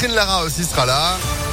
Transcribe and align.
Catherine 0.00 0.16
Lara 0.16 0.44
aussi 0.44 0.64
sera 0.64 0.86
là. 0.86 1.49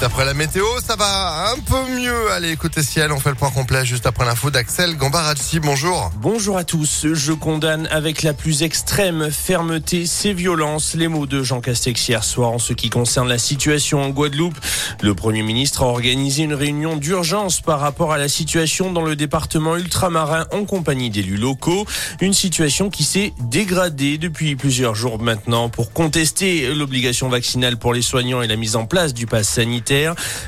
Après 0.00 0.24
la 0.24 0.32
météo, 0.32 0.64
ça 0.86 0.94
va 0.94 1.50
un 1.50 1.58
peu 1.58 1.92
mieux. 1.92 2.30
Allez, 2.30 2.56
côté 2.56 2.84
ciel, 2.84 3.10
on 3.10 3.18
fait 3.18 3.30
le 3.30 3.34
point 3.34 3.50
complet 3.50 3.84
juste 3.84 4.06
après 4.06 4.24
l'info 4.24 4.48
d'Axel 4.48 4.96
Gambaradji. 4.96 5.58
Bonjour. 5.58 6.12
Bonjour 6.20 6.56
à 6.56 6.62
tous. 6.62 7.06
Je 7.12 7.32
condamne 7.32 7.88
avec 7.90 8.22
la 8.22 8.32
plus 8.32 8.62
extrême 8.62 9.32
fermeté 9.32 10.06
ces 10.06 10.32
violences. 10.32 10.94
Les 10.94 11.08
mots 11.08 11.26
de 11.26 11.42
Jean 11.42 11.60
Castex 11.60 12.08
hier 12.08 12.22
soir 12.22 12.50
en 12.52 12.60
ce 12.60 12.74
qui 12.74 12.90
concerne 12.90 13.28
la 13.28 13.38
situation 13.38 14.00
en 14.00 14.10
Guadeloupe. 14.10 14.56
Le 15.02 15.14
Premier 15.14 15.42
ministre 15.42 15.82
a 15.82 15.86
organisé 15.86 16.44
une 16.44 16.54
réunion 16.54 16.96
d'urgence 16.96 17.60
par 17.60 17.80
rapport 17.80 18.12
à 18.12 18.18
la 18.18 18.28
situation 18.28 18.92
dans 18.92 19.02
le 19.02 19.16
département 19.16 19.76
ultramarin 19.76 20.46
en 20.52 20.64
compagnie 20.64 21.10
d'élus 21.10 21.38
locaux. 21.38 21.86
Une 22.20 22.34
situation 22.34 22.88
qui 22.88 23.02
s'est 23.02 23.32
dégradée 23.40 24.16
depuis 24.16 24.54
plusieurs 24.54 24.94
jours 24.94 25.18
maintenant 25.18 25.68
pour 25.68 25.92
contester 25.92 26.72
l'obligation 26.72 27.28
vaccinale 27.28 27.78
pour 27.78 27.92
les 27.92 28.02
soignants 28.02 28.42
et 28.42 28.46
la 28.46 28.56
mise 28.56 28.76
en 28.76 28.86
place 28.86 29.12
du 29.12 29.26
pass 29.26 29.48
sanitaire 29.48 29.87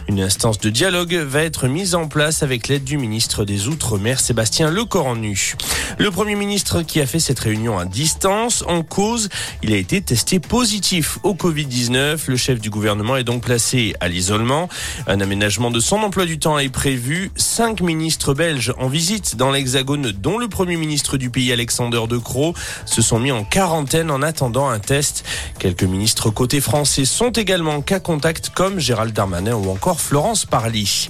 une 0.09 0.21
instance 0.21 0.59
de 0.59 0.69
dialogue 0.69 1.15
va 1.15 1.43
être 1.43 1.67
mise 1.67 1.95
en 1.95 2.09
place 2.09 2.43
avec 2.43 2.69
l'aide 2.69 2.85
du 2.85 2.99
ministre 2.99 3.47
des 3.47 3.69
Outre-mer, 3.69 4.21
Sébastien 4.21 4.71
Lecornu. 4.71 5.55
Le 5.99 6.11
Premier 6.11 6.35
ministre 6.35 6.83
qui 6.83 7.01
a 7.01 7.07
fait 7.07 7.21
cette 7.21 7.39
réunion 7.39 7.79
à 7.79 7.87
distance, 7.87 8.63
en 8.67 8.83
cause, 8.83 9.31
il 9.63 9.73
a 9.73 9.77
été 9.77 10.03
testé 10.03 10.41
positif 10.41 11.19
au 11.23 11.35
Covid-19. 11.35 12.19
Le 12.27 12.37
chef 12.37 12.61
du 12.61 12.69
gouvernement 12.69 13.17
est 13.17 13.25
donc 13.25 13.45
placé 13.45 13.95
à 14.01 14.09
l'isolement. 14.09 14.69
Un 15.07 15.21
aménagement 15.21 15.71
de 15.71 15.81
son 15.81 15.97
emploi 15.99 16.27
du 16.27 16.39
temps 16.39 16.59
est 16.59 16.69
prévu. 16.69 17.31
Cinq 17.37 17.81
ministres 17.81 18.35
belges 18.35 18.75
en 18.79 18.89
visite 18.89 19.37
dans 19.37 19.51
l'Hexagone, 19.51 20.13
dont 20.13 20.37
le 20.37 20.49
Premier 20.49 20.77
ministre 20.77 21.17
du 21.17 21.31
pays, 21.31 21.51
Alexander 21.51 22.03
De 22.09 22.19
Croo, 22.19 22.53
se 22.85 23.01
sont 23.01 23.19
mis 23.19 23.33
en 23.33 23.45
quarantaine 23.45 24.11
en 24.11 24.21
attendant 24.21 24.69
un 24.69 24.81
test. 24.81 25.25
Quelques 25.59 25.85
ministres 25.85 26.29
côté 26.29 26.61
français 26.61 27.07
sont 27.07 27.31
également 27.31 27.77
en 27.77 27.81
cas 27.81 28.01
contact, 28.01 28.51
comme 28.51 28.79
Gérald 28.79 29.15
Darmanin 29.15 29.30
ou 29.33 29.71
encore 29.71 30.01
Florence 30.01 30.45
Parly. 30.45 31.09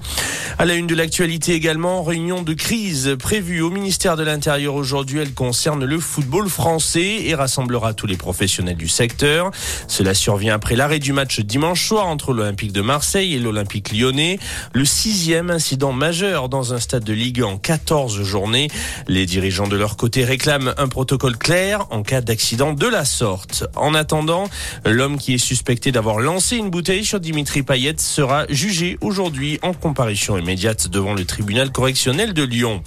À 0.59 0.67
la 0.67 0.75
une 0.75 0.87
de 0.87 0.95
l'actualité 0.95 1.55
également, 1.55 2.03
réunion 2.03 2.43
de 2.43 2.53
crise 2.53 3.17
prévue 3.19 3.63
au 3.63 3.71
ministère 3.71 4.17
de 4.19 4.23
l'Intérieur 4.23 4.75
aujourd'hui. 4.75 5.21
Elle 5.21 5.33
concerne 5.33 5.87
le 5.87 5.99
football 5.99 6.51
français 6.51 7.23
et 7.25 7.35
rassemblera 7.35 7.95
tous 7.95 8.07
les 8.07 8.19
professionnels 8.19 8.77
du 8.77 8.89
secteur. 8.89 9.51
Cela 9.89 10.13
survient 10.13 10.55
après 10.55 10.77
l'arrêt 10.77 10.99
du 10.99 11.15
match 11.15 11.41
dimanche 11.41 11.87
soir 11.87 12.07
entre 12.07 12.35
l'Olympique 12.35 12.73
de 12.73 12.83
Marseille 12.83 13.35
et 13.35 13.39
l'Olympique 13.39 13.91
lyonnais. 13.91 14.39
Le 14.75 14.85
sixième 14.85 15.51
incident 15.51 15.93
majeur 15.93 16.51
dans 16.51 16.75
un 16.75 16.79
stade 16.79 17.05
de 17.05 17.15
Ligue 17.15 17.43
en 17.43 17.57
14 17.57 18.23
journées. 18.23 18.69
Les 19.09 19.25
dirigeants 19.25 19.69
de 19.69 19.77
leur 19.77 19.97
côté 19.97 20.25
réclament 20.25 20.75
un 20.77 20.89
protocole 20.89 21.39
clair 21.39 21.87
en 21.91 22.03
cas 22.03 22.21
d'accident 22.21 22.75
de 22.75 22.87
la 22.87 23.07
sorte. 23.07 23.65
En 23.77 23.95
attendant, 23.95 24.51
l'homme 24.85 25.17
qui 25.17 25.35
est 25.35 25.39
suspecté 25.39 25.91
d'avoir 25.91 26.19
lancé 26.19 26.57
une 26.57 26.69
bouteille 26.69 27.07
sur 27.07 27.19
Dimitri 27.19 27.63
Payet 27.63 27.97
sera 28.11 28.45
jugé 28.49 28.99
aujourd'hui 29.03 29.61
en 29.63 29.73
comparution 29.73 30.37
immédiate 30.37 30.89
devant 30.89 31.15
le 31.15 31.25
tribunal 31.25 31.71
correctionnel 31.71 32.35
de 32.35 32.43
Lyon. 32.43 32.83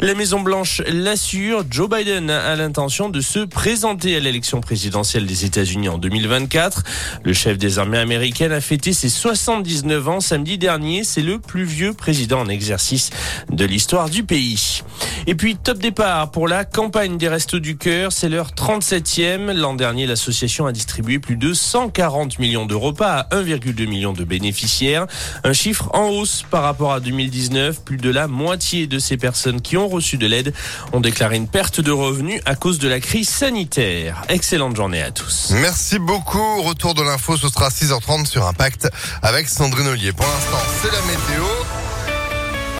La 0.00 0.14
Maison 0.14 0.38
Blanche 0.38 0.80
l'assure, 0.86 1.64
Joe 1.68 1.90
Biden 1.90 2.30
a 2.30 2.54
l'intention 2.54 3.08
de 3.08 3.20
se 3.20 3.40
présenter 3.40 4.14
à 4.14 4.20
l'élection 4.20 4.60
présidentielle 4.60 5.26
des 5.26 5.44
États-Unis 5.44 5.88
en 5.88 5.98
2024. 5.98 6.84
Le 7.24 7.32
chef 7.32 7.58
des 7.58 7.80
armées 7.80 7.98
américaines 7.98 8.52
a 8.52 8.60
fêté 8.60 8.92
ses 8.92 9.08
79 9.08 10.08
ans 10.08 10.20
samedi 10.20 10.56
dernier. 10.56 11.02
C'est 11.02 11.20
le 11.20 11.40
plus 11.40 11.64
vieux 11.64 11.94
président 11.94 12.38
en 12.42 12.48
exercice 12.48 13.10
de 13.50 13.64
l'histoire 13.64 14.08
du 14.08 14.22
pays. 14.22 14.82
Et 15.26 15.34
puis 15.34 15.56
top 15.56 15.78
départ 15.78 16.30
pour 16.30 16.46
la 16.46 16.64
campagne 16.64 17.18
des 17.18 17.28
Restos 17.28 17.58
du 17.58 17.76
Cœur, 17.76 18.12
c'est 18.12 18.28
leur 18.28 18.52
37e. 18.52 19.52
L'an 19.52 19.74
dernier, 19.74 20.06
l'association 20.06 20.66
a 20.66 20.72
distribué 20.72 21.18
plus 21.18 21.36
de 21.36 21.52
140 21.52 22.38
millions 22.38 22.66
de 22.66 22.74
repas 22.76 23.26
à 23.30 23.36
1,2 23.36 23.86
million 23.88 24.12
de 24.12 24.22
bénéficiaires. 24.22 25.08
Un 25.42 25.52
chiffre 25.52 25.90
en 25.92 26.10
hausse 26.10 26.44
par 26.48 26.62
rapport 26.62 26.92
à 26.92 27.00
2019. 27.00 27.82
Plus 27.84 27.96
de 27.96 28.10
la 28.10 28.28
moitié 28.28 28.86
de 28.86 29.00
ces 29.00 29.16
personnes 29.16 29.60
qui 29.60 29.76
ont 29.88 29.90
reçu 29.90 30.18
de 30.18 30.26
l'aide 30.26 30.52
ont 30.92 31.00
déclaré 31.00 31.36
une 31.36 31.48
perte 31.48 31.80
de 31.80 31.90
revenus 31.90 32.40
à 32.44 32.54
cause 32.54 32.78
de 32.78 32.88
la 32.88 33.00
crise 33.00 33.28
sanitaire. 33.28 34.22
Excellente 34.28 34.76
journée 34.76 35.02
à 35.02 35.10
tous. 35.10 35.50
Merci 35.54 35.98
beaucoup. 35.98 36.62
Retour 36.62 36.94
de 36.94 37.02
l'info, 37.02 37.36
ce 37.36 37.48
sera 37.48 37.68
6h30 37.68 38.26
sur 38.26 38.46
Impact 38.46 38.88
avec 39.22 39.48
Sandrine 39.48 39.88
Ollier. 39.88 40.12
Pour 40.12 40.26
l'instant, 40.26 40.58
c'est 40.82 40.92
la 40.92 41.00
météo. 41.02 41.77